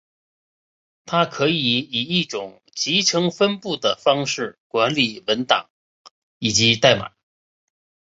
[1.05, 5.69] 它可以以一种集成分布的方式管理文档
[6.39, 7.11] 以及代码。